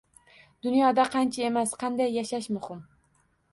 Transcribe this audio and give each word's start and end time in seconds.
Dunyoda 0.67 1.05
qancha 1.17 1.45
emas, 1.51 1.75
qanday 1.85 2.11
yashash 2.17 2.51
muhim. 2.59 2.83